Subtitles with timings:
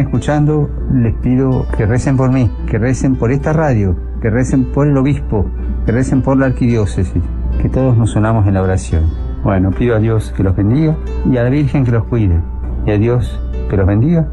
[0.00, 4.86] escuchando, les pido que recen por mí, que recen por esta radio, que recen por
[4.86, 5.46] el obispo,
[5.86, 7.22] que recen por la arquidiócesis,
[7.60, 9.04] que todos nos unamos en la oración.
[9.42, 10.96] Bueno, pido a Dios que los bendiga
[11.30, 12.40] y a la Virgen que los cuide.
[12.86, 13.38] Y a Dios
[13.68, 14.26] que los bendiga.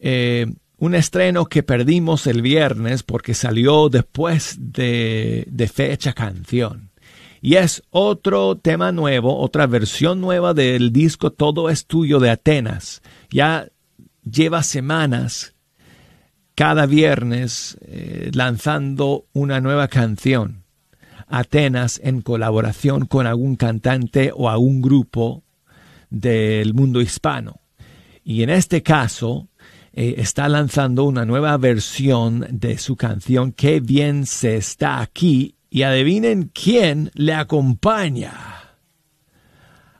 [0.00, 6.90] eh, un estreno que perdimos el viernes porque salió después de, fecha canción.
[7.40, 13.02] Y es otro tema nuevo, otra versión nueva del disco Todo es tuyo de Atenas.
[13.30, 13.68] Ya
[14.28, 15.54] lleva semanas
[16.56, 20.64] cada viernes eh, lanzando una nueva canción.
[21.28, 25.44] Atenas en colaboración con algún cantante o algún grupo
[26.10, 27.60] del mundo hispano.
[28.24, 29.48] Y en este caso,
[29.92, 35.82] eh, está lanzando una nueva versión de su canción Qué bien se está aquí y
[35.82, 38.32] adivinen quién le acompaña.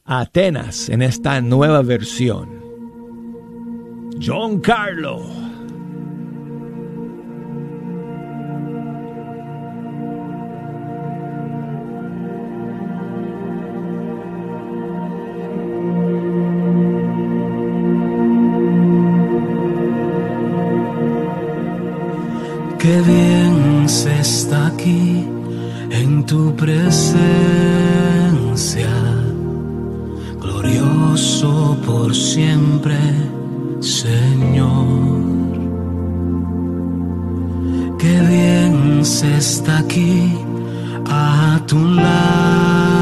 [0.05, 2.63] Atenas en esta nueva versión.
[4.25, 5.54] John Carlo.
[22.85, 25.27] Qué bien se está aquí
[25.91, 27.25] en tu presencia,
[30.39, 32.99] glorioso por siempre,
[33.81, 34.85] Señor.
[37.99, 40.37] Qué bien se está aquí
[41.09, 42.94] a tu lado,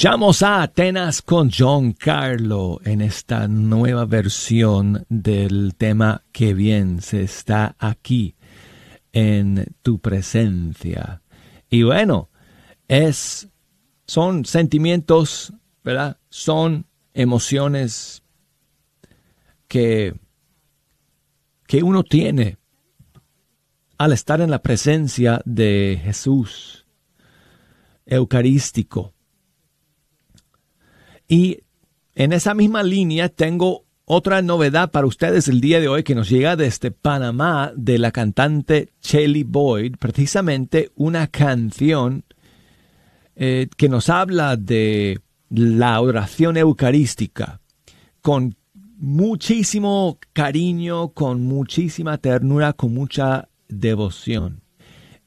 [0.00, 7.22] Escuchamos a Atenas con John Carlo en esta nueva versión del tema Que bien se
[7.22, 8.34] está aquí
[9.12, 11.20] en tu presencia.
[11.68, 12.30] Y bueno,
[12.88, 13.50] es
[14.06, 15.52] son sentimientos,
[15.84, 16.16] ¿verdad?
[16.30, 18.22] Son emociones
[19.68, 20.14] que
[21.66, 22.56] que uno tiene
[23.98, 26.86] al estar en la presencia de Jesús
[28.06, 29.12] eucarístico
[31.30, 31.60] y
[32.16, 36.28] en esa misma línea tengo otra novedad para ustedes el día de hoy que nos
[36.28, 42.24] llega desde Panamá de la cantante Shelly Boyd, precisamente una canción
[43.36, 45.20] eh, que nos habla de
[45.50, 47.60] la oración eucarística
[48.22, 48.56] con
[48.96, 54.62] muchísimo cariño, con muchísima ternura, con mucha devoción.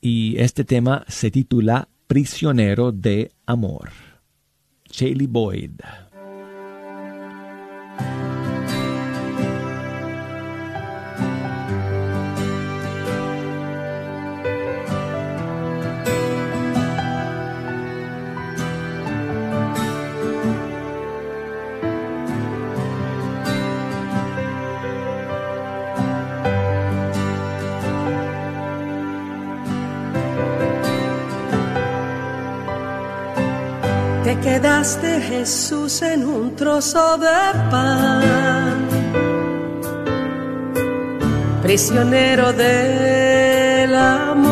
[0.02, 4.13] Y este tema se titula Prisionero de Amor.
[4.94, 5.82] Chaley Boyd.
[34.44, 37.28] Quedaste Jesús en un trozo de
[37.72, 38.88] pan,
[41.62, 44.44] prisionero del amor.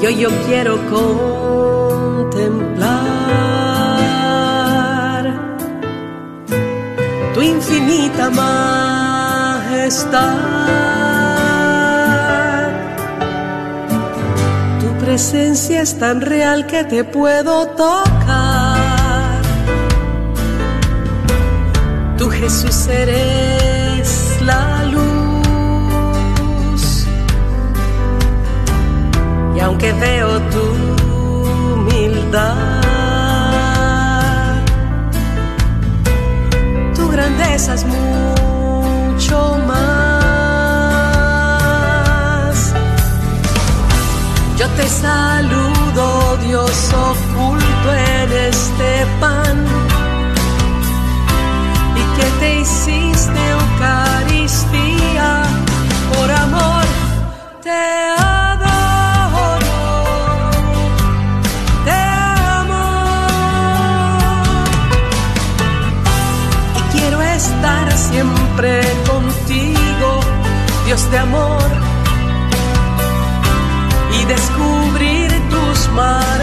[0.00, 2.62] Yo yo quiero contemplar
[7.34, 9.52] tu infinita majestad
[15.12, 19.42] presencia es tan real que te puedo tocar.
[22.16, 25.06] Tú Jesús eres la luz.
[29.54, 30.64] Y aunque veo tu
[31.74, 32.72] humildad,
[36.96, 38.41] tu grandeza es mucho
[44.76, 49.64] te saludo, Dios oculto en este pan.
[51.96, 53.71] Y que te hiciste Eucaristía
[75.94, 76.41] tus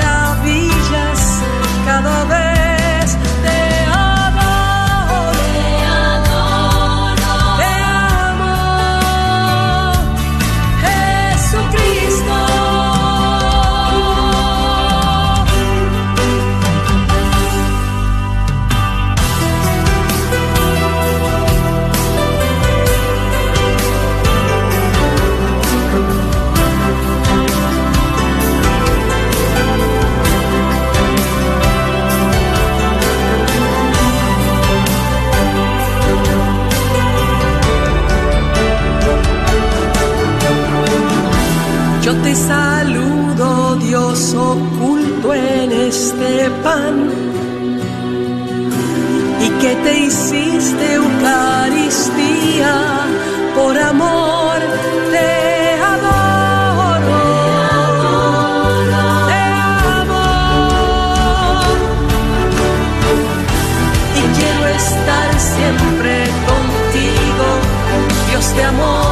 [68.60, 69.09] maravillas cada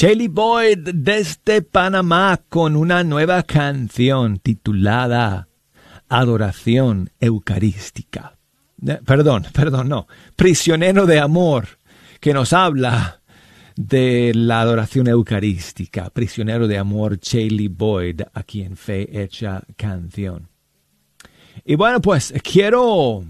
[0.00, 5.48] Shelly Boyd desde Panamá con una nueva canción titulada
[6.08, 8.38] Adoración Eucarística.
[9.04, 10.06] Perdón, perdón, no.
[10.36, 11.66] Prisionero de Amor,
[12.20, 13.22] que nos habla
[13.74, 16.10] de la adoración eucarística.
[16.10, 20.48] Prisionero de Amor, Shelly Boyd, aquí en Fe Hecha Canción.
[21.64, 23.24] Y bueno, pues quiero,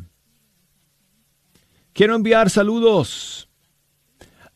[1.94, 3.47] quiero enviar saludos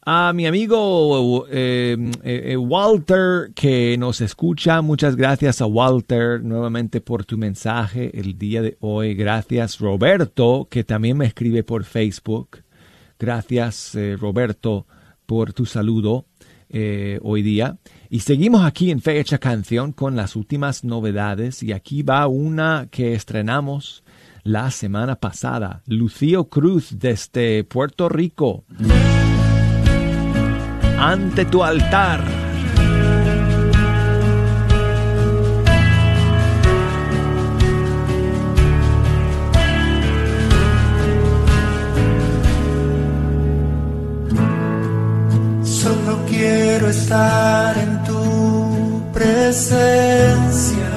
[0.04, 4.82] a mi amigo eh, eh, eh, Walter que nos escucha.
[4.82, 9.14] Muchas gracias a Walter nuevamente por tu mensaje el día de hoy.
[9.14, 12.62] Gracias Roberto que también me escribe por Facebook.
[13.18, 14.86] Gracias Roberto
[15.26, 16.26] por tu saludo
[17.22, 17.76] hoy día.
[18.10, 21.62] Y seguimos aquí en Fecha Canción con las últimas novedades.
[21.62, 24.02] Y aquí va una que estrenamos
[24.42, 25.82] la semana pasada.
[25.86, 28.64] Lucio Cruz desde Puerto Rico
[31.02, 32.20] ante tu altar.
[45.64, 50.92] Solo quiero estar en tu presencia.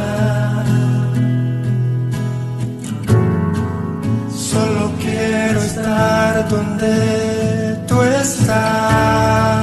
[4.29, 9.54] Solo quiero estar donde tú estás.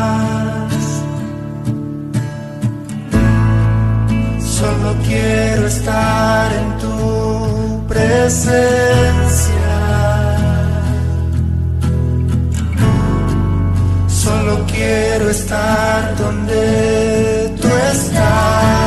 [5.83, 9.53] Estar en tu presencia.
[14.07, 18.82] Solo quiero estar donde tú estás.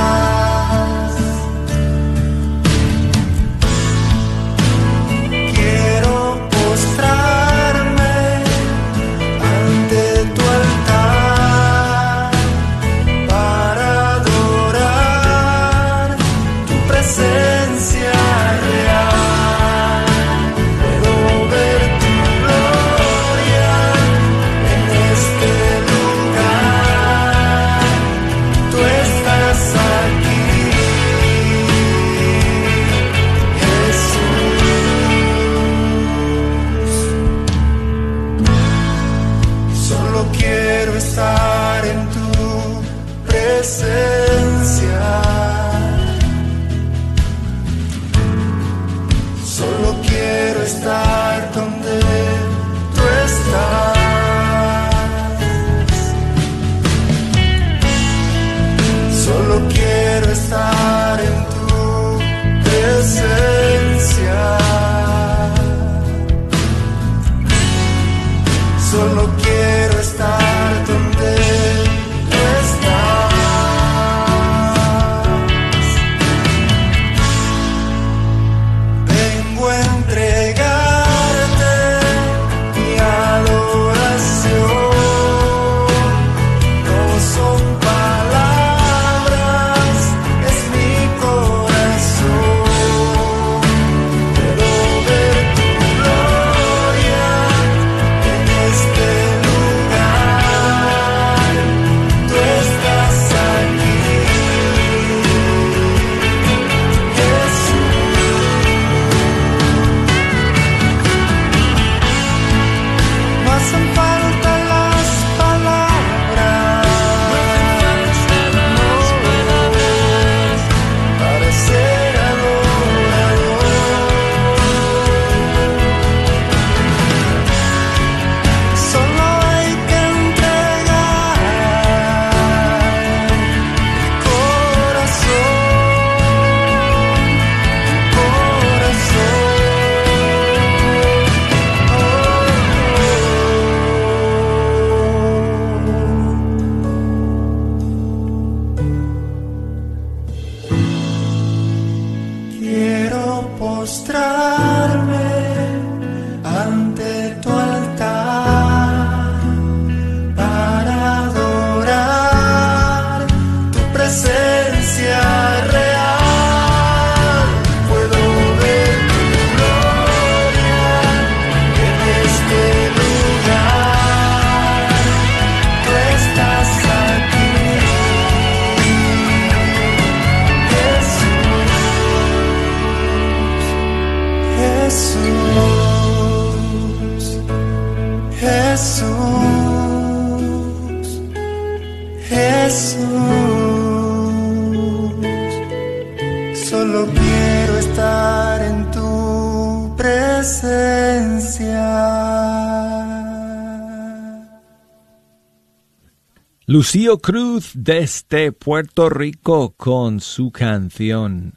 [206.76, 211.54] Lucio Cruz desde Puerto Rico con su canción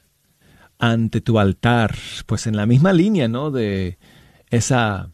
[0.78, 3.50] Ante tu altar, pues en la misma línea, ¿no?
[3.50, 3.98] De
[4.48, 5.10] esa,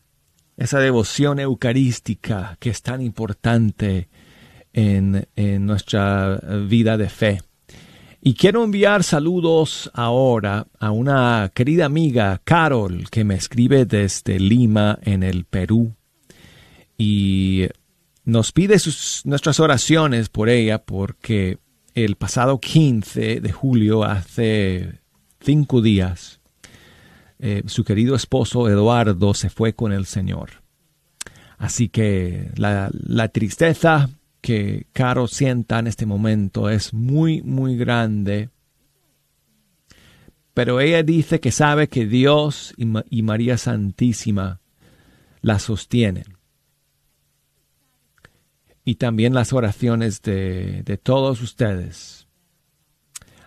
[0.58, 4.10] esa devoción eucarística que es tan importante
[4.74, 6.38] en, en nuestra
[6.68, 7.40] vida de fe.
[8.20, 14.98] Y quiero enviar saludos ahora a una querida amiga, Carol, que me escribe desde Lima,
[15.00, 15.94] en el Perú.
[16.98, 17.68] Y
[18.24, 21.58] nos pide sus, nuestras oraciones por ella porque
[21.94, 25.00] el pasado 15 de julio, hace
[25.40, 26.40] cinco días,
[27.38, 30.62] eh, su querido esposo Eduardo se fue con el Señor.
[31.58, 32.90] Así que la,
[33.28, 34.10] tristeza
[34.40, 38.50] que Caro sienta en este momento es muy, muy grande.
[40.52, 44.60] Pero ella dice que sabe que Dios y, y María Santísima
[45.40, 46.33] la sostienen.
[48.84, 52.28] Y también las oraciones de, de todos ustedes.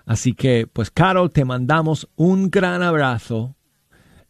[0.06, 3.56] Así que, pues, Carol, te mandamos un gran abrazo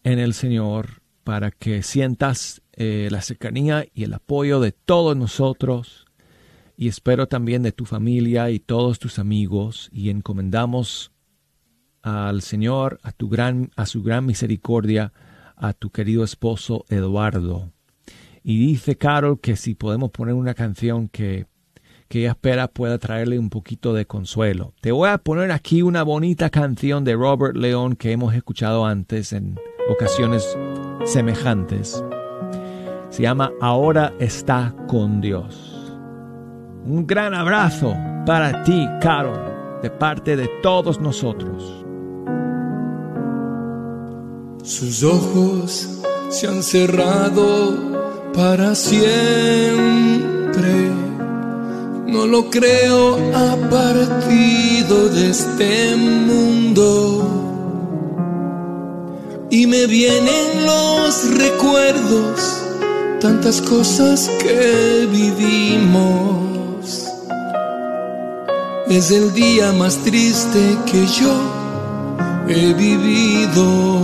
[0.04, 6.06] en el Señor para que sientas eh, la cercanía y el apoyo de todos nosotros
[6.78, 11.12] y espero también de tu familia y todos tus amigos y encomendamos
[12.04, 15.12] al Señor, a, tu gran, a su gran misericordia,
[15.56, 17.74] a tu querido esposo Eduardo.
[18.50, 21.48] Y dice Carol que si podemos poner una canción que,
[22.08, 24.74] que ella espera pueda traerle un poquito de consuelo.
[24.80, 29.34] Te voy a poner aquí una bonita canción de Robert León que hemos escuchado antes
[29.34, 30.58] en ocasiones
[31.04, 32.02] semejantes.
[33.10, 35.94] Se llama Ahora está con Dios.
[36.86, 41.86] Un gran abrazo para ti, Carol, de parte de todos nosotros.
[44.64, 47.97] Sus ojos se han cerrado
[48.38, 49.02] para siempre.
[52.06, 57.34] No lo creo, ha partido de este mundo.
[59.50, 62.62] Y me vienen los recuerdos,
[63.20, 67.08] tantas cosas que vivimos.
[68.88, 71.34] Es el día más triste que yo
[72.48, 74.00] he vivido.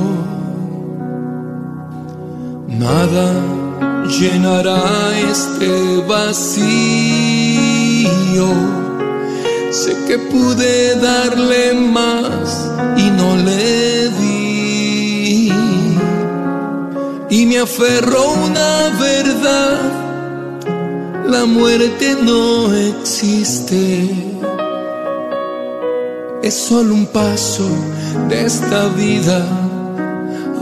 [2.67, 3.62] Nada
[4.07, 4.81] llenará
[5.31, 6.63] este vacío.
[9.71, 15.51] Sé que pude darle más y no le di.
[17.29, 19.79] Y me aferró una verdad.
[21.27, 24.33] La muerte no existe
[26.43, 27.65] es solo un paso
[28.27, 29.62] de esta vida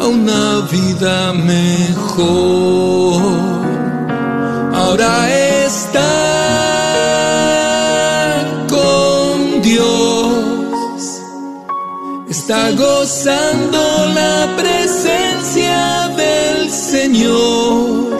[0.01, 3.21] a una vida mejor.
[4.73, 5.13] Ahora
[5.65, 6.11] está
[8.67, 11.21] con Dios,
[12.29, 13.81] está gozando
[14.19, 18.11] la presencia del Señor.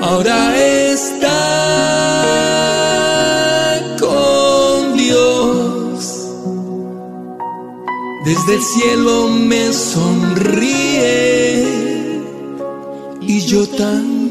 [0.00, 1.38] Ahora está
[8.24, 11.12] desde el cielo me sonríe
[13.20, 14.22] y yo también.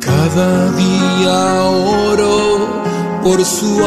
[0.00, 1.62] Cada día
[2.10, 2.68] oro
[3.22, 3.86] por su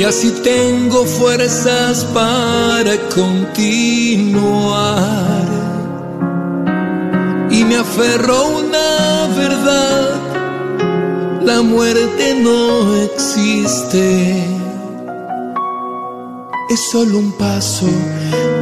[0.00, 4.40] y así tengo fuerzas para continuar.
[7.50, 10.20] Y me aferro a una verdad,
[11.42, 14.42] la muerte no existe.
[16.70, 17.90] Es solo un paso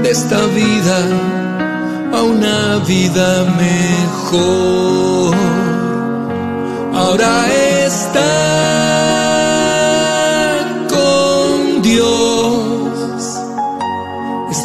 [0.03, 0.99] de esta vida
[2.15, 5.37] a una vida mejor.
[6.95, 7.47] Ahora
[7.87, 8.68] está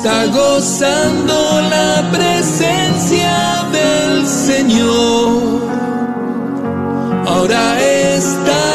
[0.04, 5.62] está gozando la presencia del Señor.
[7.26, 8.66] Ahora está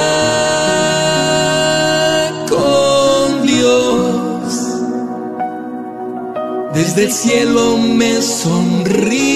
[2.48, 4.54] con Dios.
[6.72, 9.27] Desde el cielo me sonríe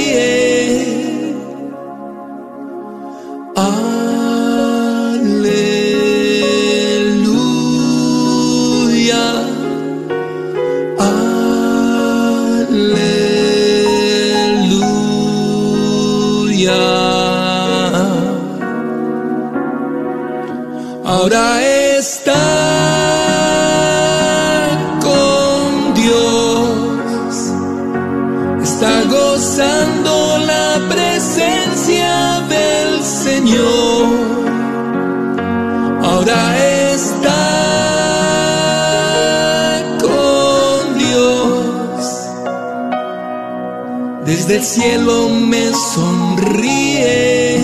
[44.63, 47.63] el cielo me sonríe.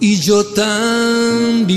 [0.00, 1.68] y yo también.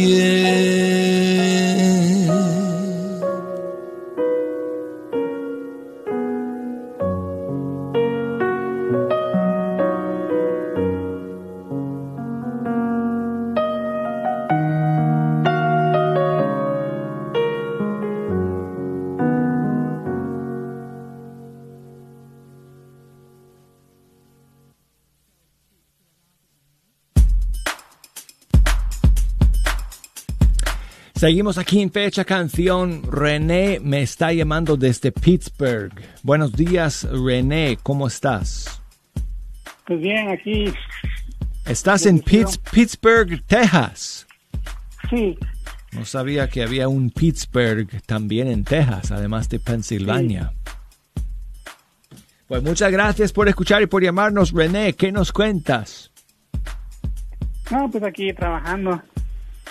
[31.21, 33.03] Seguimos aquí en Fecha Canción.
[33.03, 35.93] René me está llamando desde Pittsburgh.
[36.23, 37.77] Buenos días, René.
[37.83, 38.81] ¿Cómo estás?
[39.85, 40.73] Pues bien, aquí.
[41.67, 44.25] ¿Estás en Pitts- Pittsburgh, Texas?
[45.11, 45.37] Sí,
[45.91, 50.53] No sabía que había un Pittsburgh también en Texas, además de Pensilvania.
[52.47, 54.93] Pues muchas gracias por escuchar y por llamarnos, René.
[54.93, 56.09] ¿Qué nos cuentas?
[57.69, 58.99] no, pues aquí trabajando.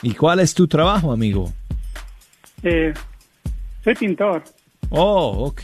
[0.02, 1.52] ¿Y cuál es tu trabajo, amigo?
[2.62, 2.92] Eh,
[3.84, 4.42] soy pintor.
[4.90, 5.62] Oh, ok.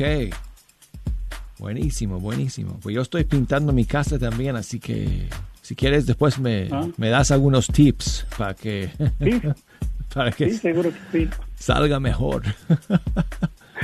[1.58, 2.78] Buenísimo, buenísimo.
[2.82, 5.28] Pues yo estoy pintando mi casa también, así que
[5.62, 6.86] si quieres después me, Ah.
[6.98, 8.90] me das algunos tips para que,
[9.22, 9.40] Sí,
[10.14, 11.30] para que sí, seguro que sí.
[11.56, 12.42] salga mejor.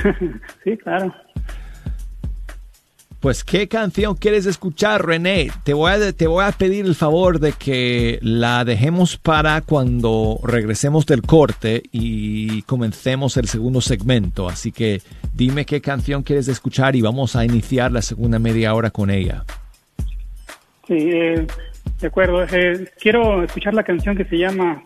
[0.63, 1.13] Sí, claro.
[3.23, 5.49] Pues, ¿qué canción quieres escuchar, René?
[5.63, 10.41] Te voy, a, te voy a pedir el favor de que la dejemos para cuando
[10.43, 14.49] regresemos del corte y comencemos el segundo segmento.
[14.49, 15.01] Así que
[15.33, 19.45] dime qué canción quieres escuchar y vamos a iniciar la segunda media hora con ella.
[20.85, 21.47] Sí, eh,
[22.01, 22.43] de acuerdo.
[22.43, 24.83] Eh, quiero escuchar la canción que se llama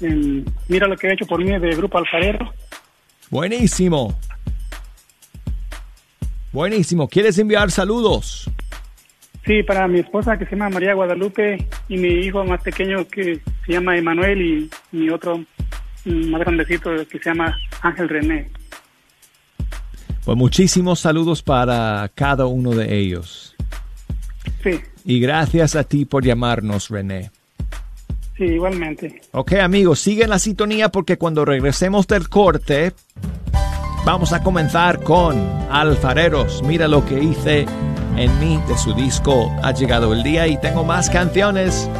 [0.00, 2.52] em, Mira lo que he hecho por mí de Grupo Alfarero.
[3.30, 4.16] Buenísimo.
[6.60, 7.06] Buenísimo.
[7.06, 8.48] ¿Quieres enviar saludos?
[9.44, 13.42] Sí, para mi esposa que se llama María Guadalupe y mi hijo más pequeño que
[13.66, 15.44] se llama Emanuel y mi otro
[16.06, 18.50] más grandecito que se llama Ángel René.
[20.24, 23.54] Pues muchísimos saludos para cada uno de ellos.
[24.62, 27.30] Sí, Y gracias a ti por llamarnos, René.
[28.38, 29.20] sí, igualmente.
[29.32, 32.94] Ok, amigos, sigue la sintonía porque cuando regresemos del corte,
[34.06, 35.36] vamos a comenzar con
[35.68, 36.62] Alfareros.
[36.62, 37.66] Mira lo que hice
[38.16, 41.90] en mí de su disco Ha llegado el día y tengo más canciones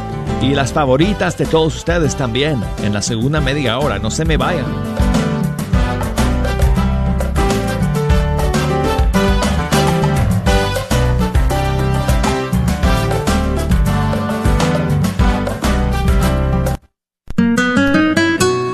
[0.41, 3.99] y las favoritas de todos ustedes también en la segunda media hora.
[3.99, 4.65] No se me vayan.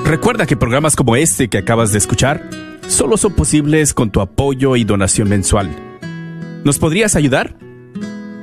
[0.04, 4.76] Recuerda que programas como este que acabas de escuchar solo son posibles con tu apoyo
[4.76, 5.70] y donación mensual.
[6.64, 7.56] ¿Nos podrías ayudar?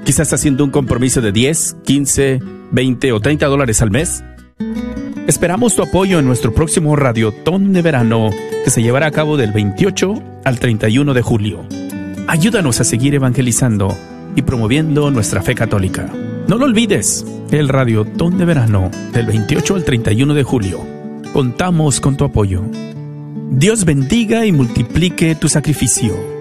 [0.05, 2.39] Quizás haciendo un compromiso de 10, 15,
[2.71, 4.23] 20 o 30 dólares al mes.
[5.27, 8.29] Esperamos tu apoyo en nuestro próximo Radiotón de Verano
[8.63, 11.65] que se llevará a cabo del 28 al 31 de julio.
[12.27, 13.95] Ayúdanos a seguir evangelizando
[14.35, 16.11] y promoviendo nuestra fe católica.
[16.47, 20.85] No lo olvides, el Radiotón de Verano del 28 al 31 de julio.
[21.33, 22.63] Contamos con tu apoyo.
[23.53, 26.40] Dios bendiga y multiplique tu sacrificio.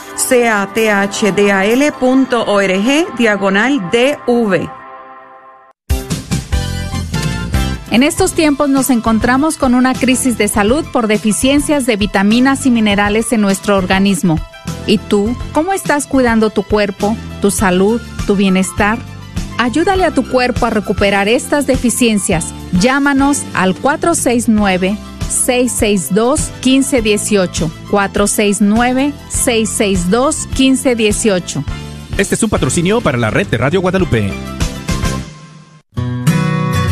[1.31, 1.97] cathdal.org
[3.17, 4.69] diagonal DV.
[7.91, 12.71] En estos tiempos nos encontramos con una crisis de salud por deficiencias de vitaminas y
[12.71, 14.39] minerales en nuestro organismo.
[14.87, 18.97] ¿Y tú, cómo estás cuidando tu cuerpo, tu salud, tu bienestar?
[19.57, 22.53] Ayúdale a tu cuerpo a recuperar estas deficiencias.
[22.79, 24.97] Llámanos al 469
[25.31, 31.63] 662 1518 469 662 1518
[32.17, 34.29] Este es un patrocinio para la red de Radio Guadalupe.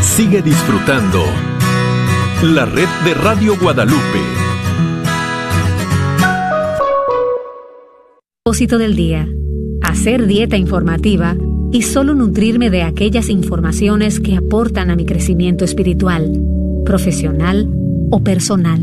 [0.01, 1.23] Sigue disfrutando
[2.43, 4.19] la red de Radio Guadalupe.
[8.43, 9.27] Propósito del día.
[9.81, 11.35] Hacer dieta informativa
[11.71, 16.31] y solo nutrirme de aquellas informaciones que aportan a mi crecimiento espiritual,
[16.85, 17.69] profesional
[18.11, 18.79] o personal.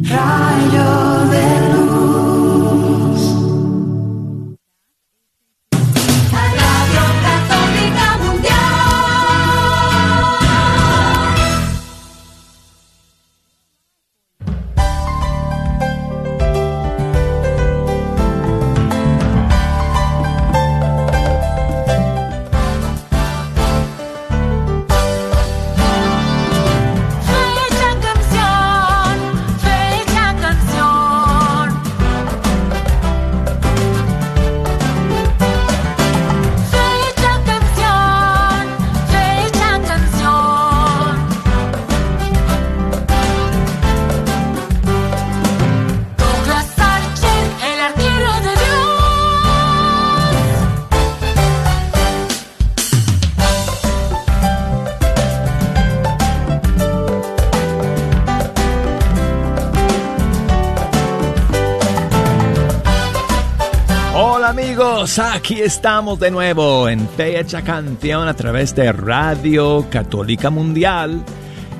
[65.18, 71.22] Aquí estamos de nuevo en Fecha Canción a través de Radio Católica Mundial.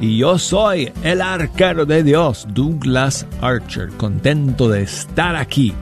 [0.01, 5.75] Y yo soy el arquero de Dios, Douglas Archer, contento de estar aquí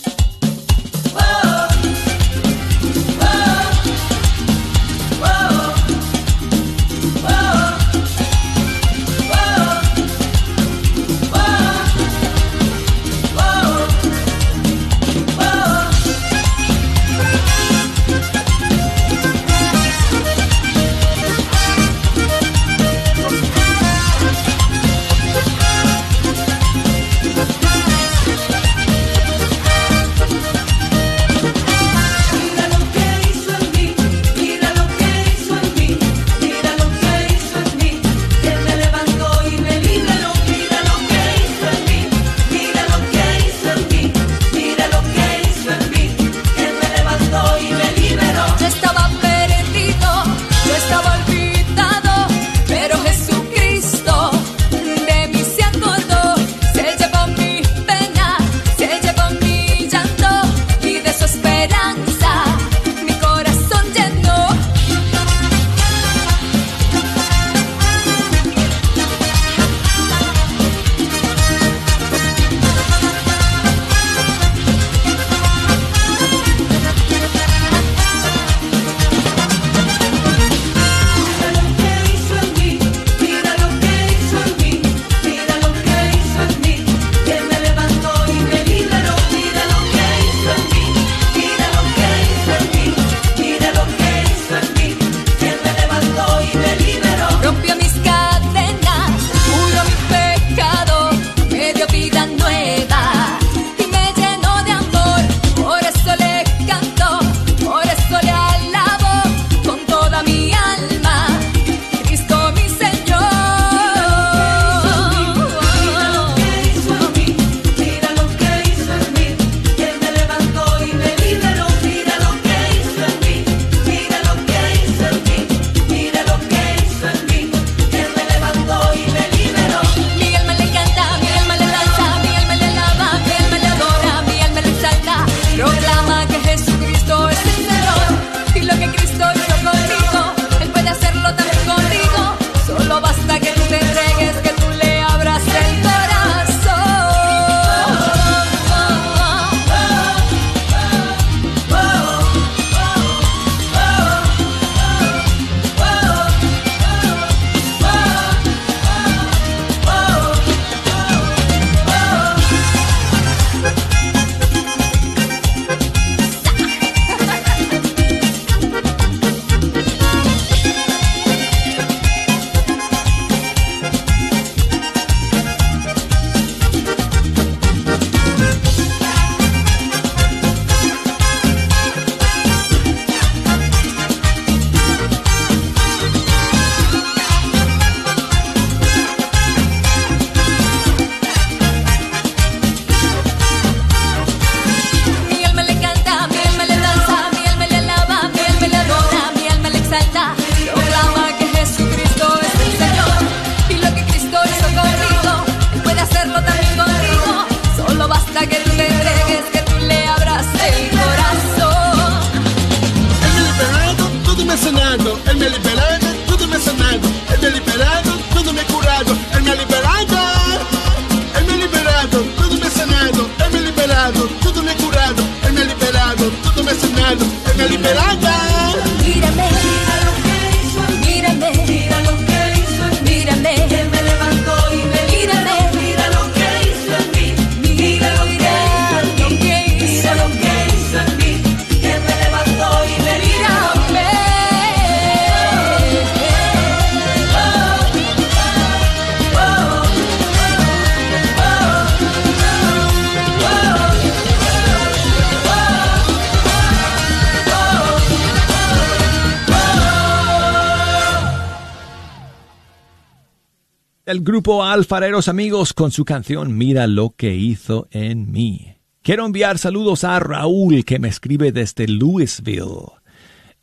[264.29, 268.75] grupo Alfareros Amigos con su canción Mira lo que hizo en mí.
[269.01, 272.91] Quiero enviar saludos a Raúl que me escribe desde Louisville,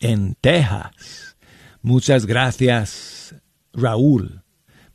[0.01, 1.37] en Texas.
[1.83, 3.37] Muchas gracias,
[3.73, 4.43] Raúl,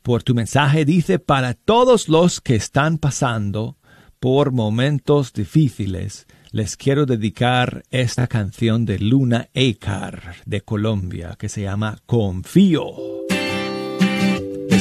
[0.02, 0.84] por tu mensaje.
[0.84, 3.78] Dice, para todos los que están pasando
[4.20, 11.62] por momentos difíciles, les quiero dedicar esta canción de Luna Ecar de Colombia que se
[11.62, 13.21] llama Confío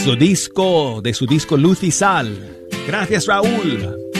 [0.03, 2.35] su disco, de su disco Luz y Sal.
[2.87, 4.10] Gracias Raúl.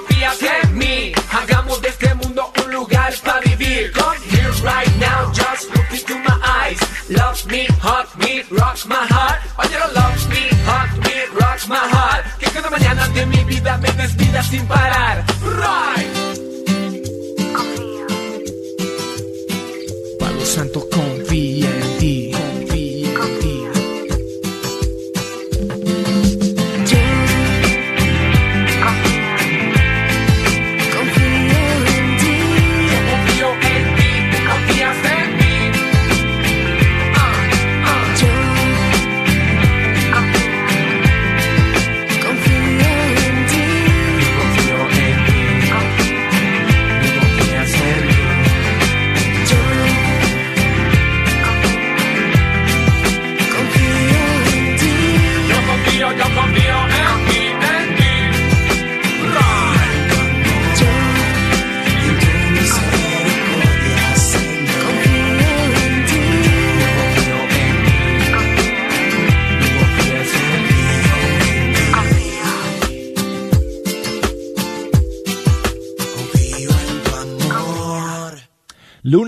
[0.00, 1.12] confías en mí.
[1.30, 3.92] Hagamos de este mundo un lugar para vivir.
[3.92, 6.80] Come here right now, just look into my eyes.
[7.08, 9.40] Love me, hug me, rock my heart.
[9.58, 12.24] Oh, you don't love me, hug me, rock my heart.
[12.38, 15.24] Que cada mañana de mi vida me despida sin parar.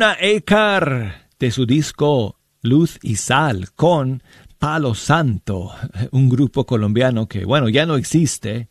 [0.03, 4.21] Luna Ekar de su disco Luz y Sal con
[4.59, 5.71] Palo Santo,
[6.11, 8.69] un grupo colombiano que, bueno, ya no existe.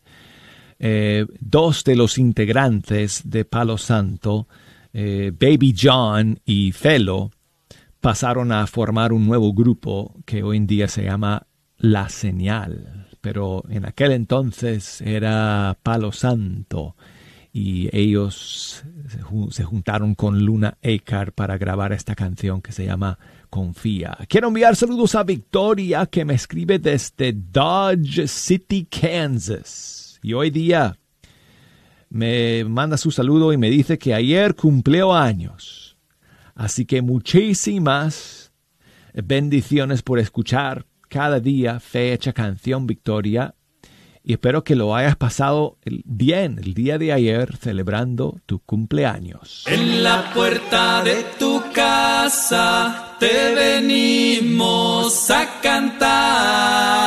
[0.78, 4.46] Eh, dos de los integrantes de Palo Santo,
[4.92, 7.30] eh, Baby John y Felo,
[8.02, 11.46] pasaron a formar un nuevo grupo que hoy en día se llama
[11.78, 16.94] La Señal, pero en aquel entonces era Palo Santo
[17.52, 22.86] y ellos se ju- se juntaron con Luna Acar para grabar esta canción que se
[22.86, 23.18] llama
[23.50, 24.16] Confía.
[24.28, 30.18] Quiero enviar saludos a Victoria que me escribe desde Dodge City, Kansas.
[30.22, 30.96] Y hoy día
[32.08, 35.96] me manda su saludo y me dice que ayer cumplió años.
[36.54, 38.52] Así que muchísimas
[39.14, 43.54] bendiciones por escuchar cada día fecha, canción, victoria.
[44.24, 49.64] Y espero que lo hayas pasado bien el día de ayer celebrando tu cumpleaños.
[49.66, 57.02] En la puerta de tu casa te venimos a cantar.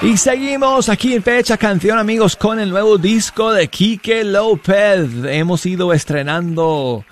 [0.00, 5.10] Y seguimos aquí en Fecha Canción, amigos, con el nuevo disco de Quique López.
[5.24, 7.04] Hemos ido estrenando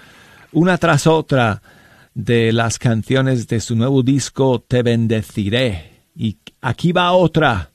[0.52, 1.60] una tras otra
[2.14, 6.04] de las canciones de su nuevo disco Te Bendeciré.
[6.14, 7.72] Y aquí va otra.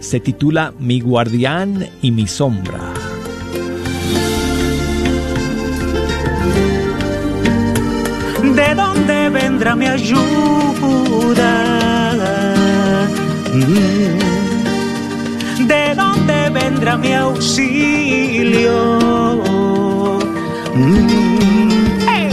[0.00, 2.92] Se titula Mi guardián y mi sombra.
[8.54, 11.75] ¿De dónde vendrá mi ayuda?
[15.66, 18.72] ¿De dónde vendrá mi auxilio?
[20.74, 21.98] Mm.
[22.06, 22.28] ¡Hey!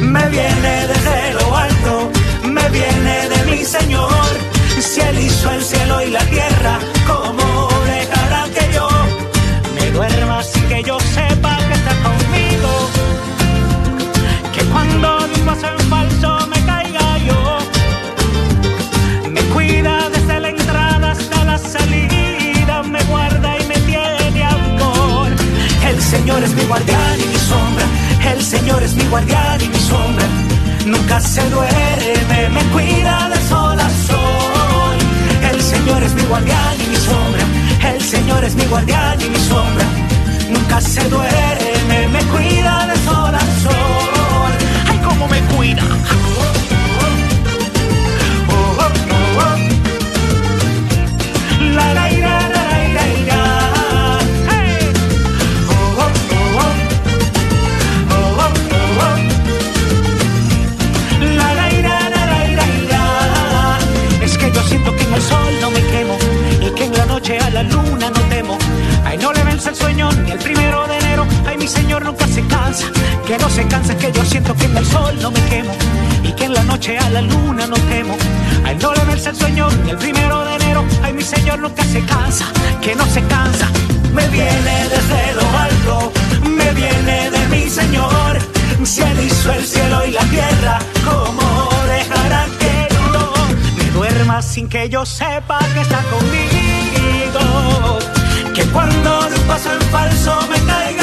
[0.00, 2.10] Me viene desde lo alto,
[2.44, 4.28] me viene de mi Señor.
[4.78, 7.19] Si Él hizo el cielo y la tierra, ¿cómo
[26.30, 27.84] Señor es mi guardián y mi sombra,
[28.32, 30.26] el Señor es mi guardián y mi sombra.
[30.86, 34.96] Nunca se duerme, me cuida de sol a sol.
[35.52, 37.42] El Señor es mi guardián y mi sombra,
[37.92, 39.84] el Señor es mi guardián y mi sombra.
[40.50, 44.52] Nunca se duerme, me cuida de sol a sol.
[44.88, 45.82] Ay, cómo me cuida.
[71.70, 72.86] Señor nunca se cansa,
[73.26, 75.72] que no se cansa, que yo siento que en el sol no me quemo
[76.24, 78.16] y que en la noche a la luna no temo.
[78.64, 80.84] Ay, no le el sueño ni el primero de enero.
[81.02, 82.46] Ay, mi señor nunca se cansa,
[82.82, 83.66] que no se cansa.
[84.12, 86.12] Me viene desde lo alto,
[86.42, 88.38] me viene de mi señor.
[88.82, 93.32] Si él hizo el cielo y la tierra, ¿cómo dejará que yo
[93.76, 97.98] me duerma sin que yo sepa que está conmigo?
[98.54, 100.99] Que cuando un paso en falso me caiga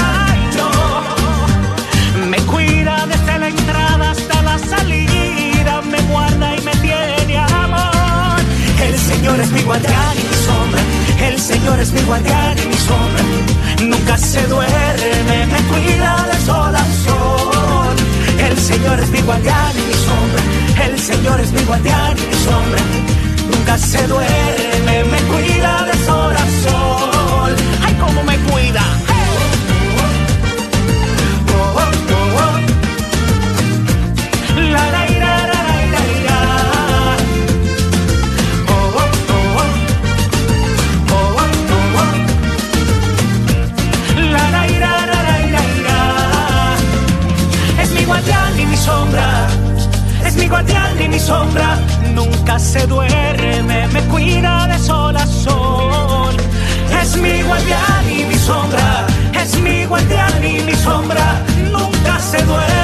[8.98, 10.82] El Señor es mi guardián y mi sombra,
[11.30, 13.24] el Señor es mi guardián y mi sombra.
[13.84, 17.96] Nunca se duerme, me cuida de sol a sol.
[18.40, 20.42] El Señor es mi guardián y mi sombra,
[20.86, 22.82] el Señor es mi guardián y mi sombra.
[23.52, 26.88] Nunca se duerme, me cuida de sol a sol.
[51.08, 51.78] mi sombra
[52.14, 56.36] nunca se duerme, me cuida de sol a sol.
[57.02, 61.42] Es mi guardián y mi sombra, es mi guardián y mi sombra
[61.72, 62.77] nunca se duerme.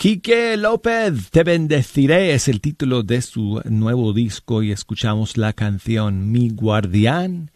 [0.00, 6.32] Quique López, Te bendeciré es el título de su nuevo disco y escuchamos la canción
[6.32, 7.50] Mi guardián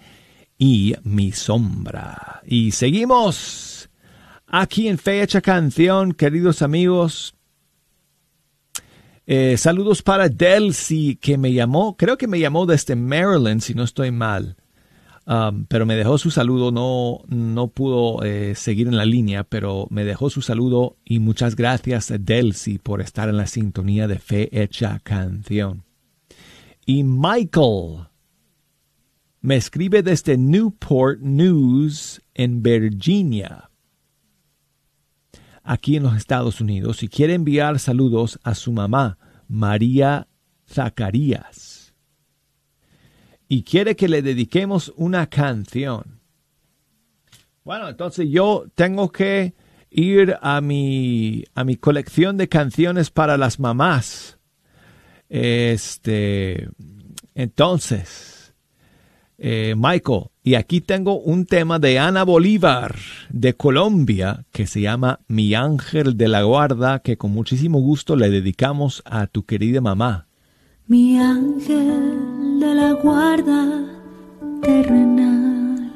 [0.59, 2.43] y mi sombra.
[2.45, 3.89] Y seguimos
[4.47, 7.35] aquí en Fecha Canción, queridos amigos.
[9.27, 13.85] Eh, saludos para Delcy, que me llamó, creo que me llamó desde Maryland, si no
[13.85, 14.59] estoy mal.
[15.27, 19.87] Um, pero me dejó su saludo, no, no pudo eh, seguir en la línea, pero
[19.89, 24.62] me dejó su saludo y muchas gracias Delcy por estar en la sintonía de Fe
[24.62, 25.85] Hecha Canción.
[26.85, 28.09] Y Michael
[29.41, 33.70] me escribe desde Newport News en Virginia,
[35.62, 39.16] aquí en los Estados Unidos, y quiere enviar saludos a su mamá,
[39.49, 40.29] María
[40.68, 41.74] Zacarías
[43.49, 46.21] y quiere que le dediquemos una canción.
[47.65, 49.55] Bueno, entonces yo tengo que
[49.91, 54.39] ir a mi, a mi colección de canciones para las mamás.
[55.29, 56.69] Este,
[57.35, 58.55] entonces,
[59.39, 62.97] eh, Michael, y aquí tengo un tema de Ana Bolívar
[63.31, 68.29] de Colombia que se llama Mi ángel de la guarda, que con muchísimo gusto le
[68.31, 70.27] dedicamos a tu querida mamá.
[70.87, 73.85] Mi ángel de la guarda
[74.63, 75.93] terrenal.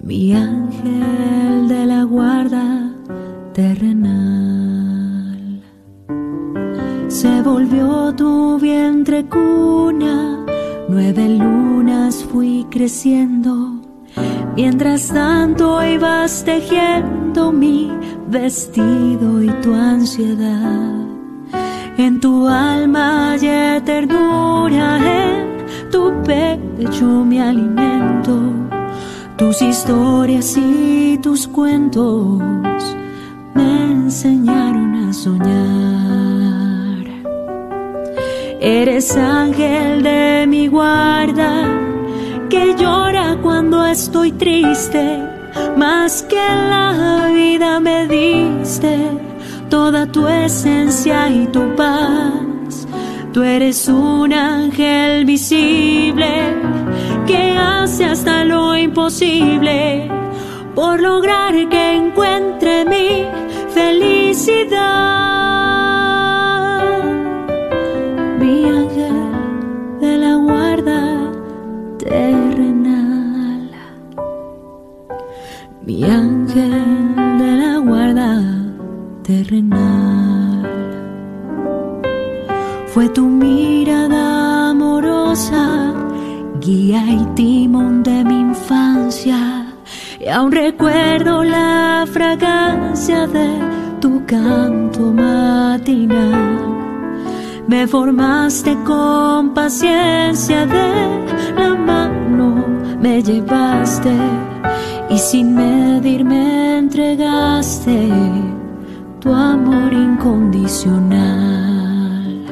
[0.00, 2.92] Mi ángel de la guarda
[3.52, 5.62] terrenal.
[7.08, 10.44] Se volvió tu vientre cuna,
[10.88, 13.80] nueve lunas fui creciendo.
[14.56, 17.92] Mientras tanto ibas tejiendo mi
[18.28, 21.07] vestido y tu ansiedad.
[21.98, 28.40] En tu alma hay ternura, en tu pecho mi alimento.
[29.36, 32.40] Tus historias y tus cuentos
[33.52, 37.04] me enseñaron a soñar.
[38.60, 41.50] Eres ángel de mi guarda,
[42.48, 45.20] que llora cuando estoy triste,
[45.76, 49.27] más que la vida me diste
[49.68, 52.86] toda tu esencia y tu paz.
[53.32, 56.54] Tú eres un ángel visible
[57.26, 60.10] que hace hasta lo imposible
[60.74, 63.26] por lograr que encuentre mi
[63.74, 64.78] felicidad.
[68.40, 71.32] Mi ángel de la guarda
[71.98, 73.70] terrenal.
[75.84, 77.07] Mi ángel
[82.86, 85.92] Fue tu mirada amorosa,
[86.62, 89.66] guía y timón de mi infancia.
[90.18, 93.50] Y aún recuerdo la fragancia de
[94.00, 96.56] tu canto matinal.
[97.66, 102.64] Me formaste con paciencia de la mano,
[102.98, 104.14] me llevaste
[105.10, 108.47] y sin medir me entregaste
[109.20, 112.44] tu amor incondicional.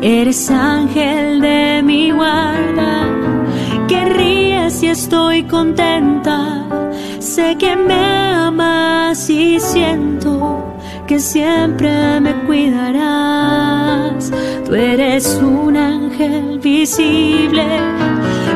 [0.00, 3.08] Eres ángel de mi guarda,
[3.88, 6.64] que ríes y estoy contenta.
[7.18, 10.62] Sé que me amas y siento
[11.06, 14.30] que siempre me cuidarás.
[14.64, 17.64] Tú eres un ángel visible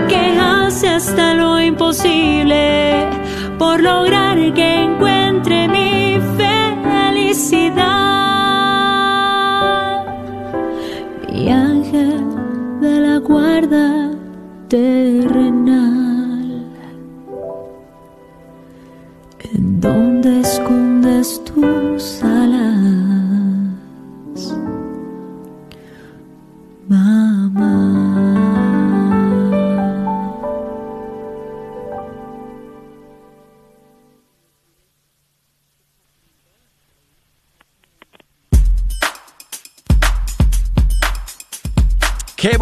[0.08, 3.08] que hace hasta lo imposible
[3.58, 5.99] por lograr que encuentre mi
[7.30, 7.86] felicidad.
[11.28, 12.24] Mi ángel
[12.80, 14.10] de la guarda
[14.68, 15.49] terrenal.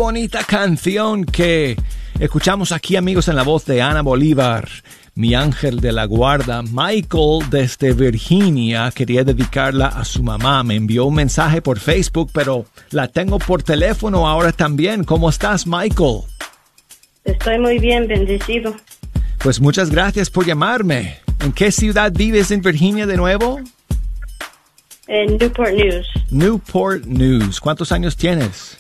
[0.09, 1.77] Bonita canción que
[2.19, 4.67] escuchamos aquí amigos en la voz de Ana Bolívar,
[5.15, 6.63] mi ángel de la guarda.
[6.63, 10.65] Michael desde Virginia quería dedicarla a su mamá.
[10.65, 15.05] Me envió un mensaje por Facebook, pero la tengo por teléfono ahora también.
[15.05, 16.21] ¿Cómo estás Michael?
[17.25, 18.75] Estoy muy bien, bendecido.
[19.37, 21.19] Pues muchas gracias por llamarme.
[21.41, 23.61] ¿En qué ciudad vives en Virginia de nuevo?
[25.07, 26.07] En Newport News.
[26.31, 27.61] Newport News.
[27.61, 28.78] ¿Cuántos años tienes?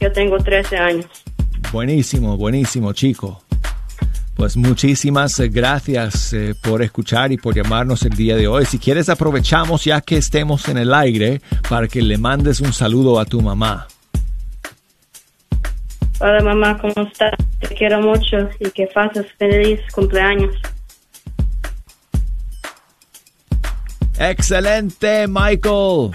[0.00, 1.06] Yo tengo 13 años.
[1.72, 3.42] Buenísimo, buenísimo, chico.
[4.36, 8.64] Pues muchísimas eh, gracias eh, por escuchar y por llamarnos el día de hoy.
[8.66, 13.20] Si quieres aprovechamos ya que estemos en el aire para que le mandes un saludo
[13.20, 13.86] a tu mamá.
[16.20, 17.34] Hola mamá, ¿cómo estás?
[17.60, 20.54] Te quiero mucho y que pases feliz cumpleaños.
[24.18, 26.10] Excelente, Michael.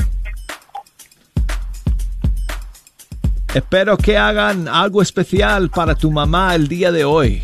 [3.53, 7.43] Espero que hagan algo especial para tu mamá el día de hoy.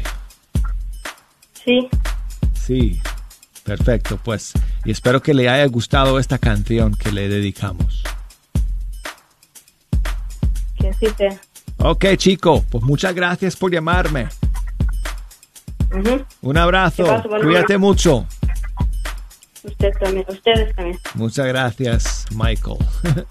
[1.64, 1.90] Sí,
[2.66, 3.00] Sí,
[3.64, 4.54] perfecto, pues.
[4.86, 8.02] Y espero que le haya gustado esta canción que le dedicamos.
[10.80, 11.40] que así sea.
[11.78, 14.30] Ok, chico, pues muchas gracias por llamarme.
[16.42, 17.06] Un abrazo.
[17.44, 18.26] Cuídate mucho.
[19.64, 21.00] Usted también, ustedes también.
[21.14, 22.78] Muchas gracias, Michael.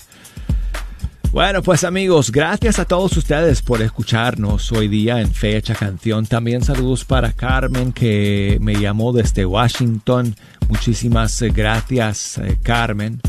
[1.35, 6.26] Bueno, pues amigos, gracias a todos ustedes por escucharnos hoy día en Fecha Canción.
[6.26, 10.37] También saludos para Carmen que me llamó desde Washington.
[10.68, 13.20] Muchísimas eh, gracias, eh, Carmen,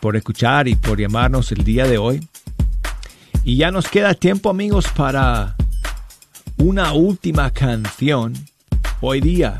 [0.00, 2.26] por escuchar y por llamarnos el día de hoy.
[3.44, 5.54] Y ya nos queda tiempo, amigos, para
[6.56, 8.32] una última canción
[9.02, 9.54] hoy día.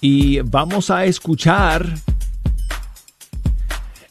[0.00, 1.92] Y vamos a escuchar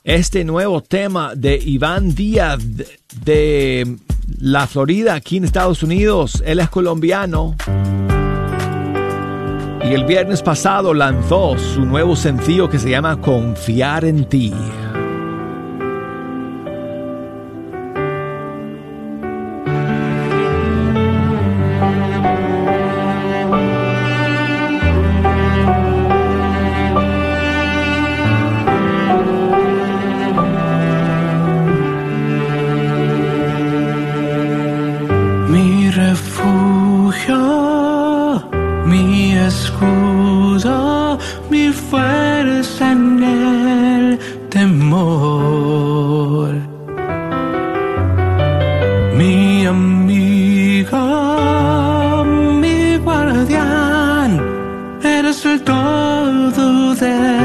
[0.10, 2.58] este nuevo tema de Iván Díaz
[3.24, 3.96] de,
[4.40, 6.42] la Florida, aquí en Estados Unidos.
[6.48, 7.56] Él es colombiano.
[9.84, 14.52] Y el viernes pasado lanzó su nuevo sencillo que se llama Confiar en ti.
[56.96, 57.39] Todo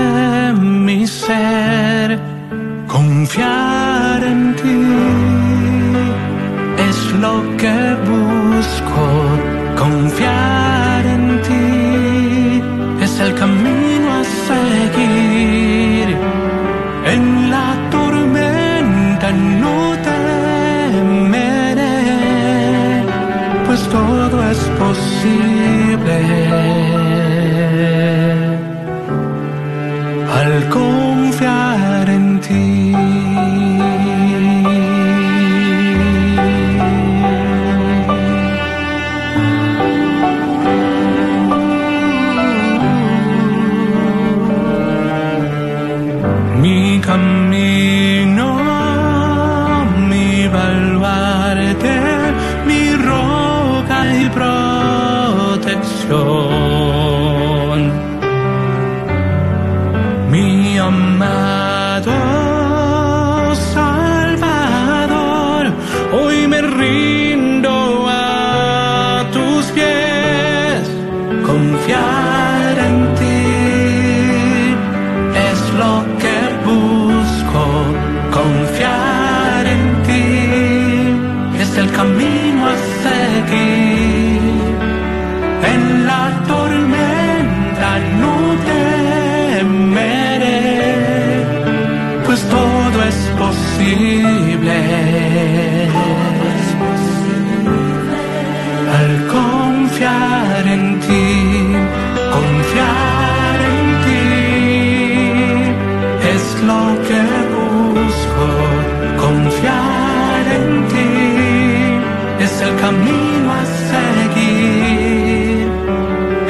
[112.41, 115.69] es el camino a seguir.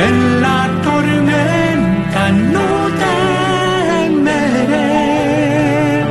[0.06, 2.66] En la tormenta no
[4.04, 6.04] temeré,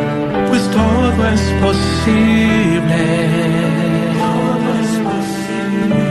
[0.49, 3.01] pues todo es posible.
[4.23, 6.03] Todo es posible.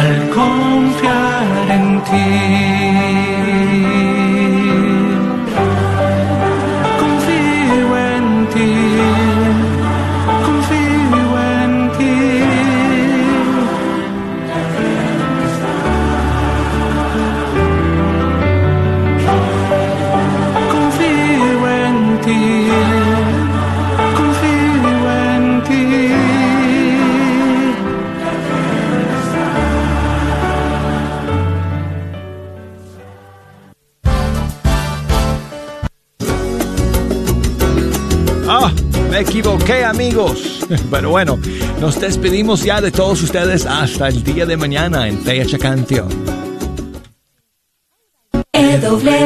[0.00, 4.11] Al confiar en ti.
[39.80, 40.66] Amigos.
[40.90, 41.38] Pero bueno,
[41.80, 46.08] nos despedimos ya de todos ustedes hasta el día de mañana en Fecha Canción.
[48.52, 49.18] EWTN,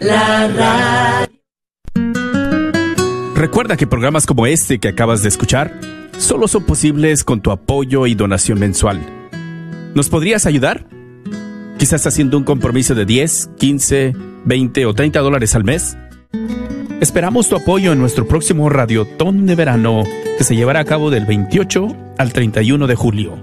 [0.00, 1.26] la radio.
[3.34, 5.78] Recuerda que programas como este que acabas de escuchar
[6.18, 9.00] solo son posibles con tu apoyo y donación mensual.
[9.94, 10.86] ¿Nos podrías ayudar?
[11.78, 14.14] Quizás haciendo un compromiso de 10, 15,
[14.44, 15.96] 20 o 30 dólares al mes.
[17.00, 20.02] Esperamos tu apoyo en nuestro próximo Radiotón de verano
[20.38, 23.38] que se llevará a cabo del 28 al 31 de julio.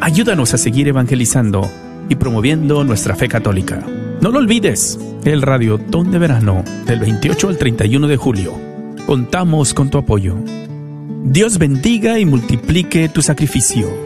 [0.00, 1.70] Ayúdanos a seguir evangelizando
[2.08, 3.84] y promoviendo nuestra fe católica.
[4.22, 8.54] No lo olvides, el Radiotón de verano del 28 al 31 de julio.
[9.06, 10.36] Contamos con tu apoyo.
[11.22, 14.05] Dios bendiga y multiplique tu sacrificio.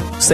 [0.01, 0.29] 6